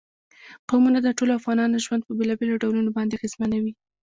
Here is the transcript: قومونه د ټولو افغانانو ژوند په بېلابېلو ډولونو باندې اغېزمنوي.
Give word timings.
قومونه 0.69 0.99
د 1.01 1.07
ټولو 1.17 1.31
افغانانو 1.39 1.83
ژوند 1.85 2.01
په 2.05 2.11
بېلابېلو 2.17 2.59
ډولونو 2.63 2.89
باندې 2.97 3.13
اغېزمنوي. 3.15 3.73